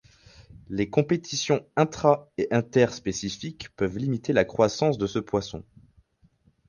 Les 0.67 0.89
compétitions 0.89 1.63
intra- 1.77 2.31
et 2.39 2.47
inter- 2.49 2.91
spécifique 2.91 3.69
peuvent 3.75 3.99
limiter 3.99 4.33
la 4.33 4.45
croissance 4.45 4.97
de 4.97 5.05
ce 5.05 5.19
poisson. 5.19 5.63